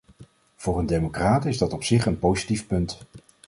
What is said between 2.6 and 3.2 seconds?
punt.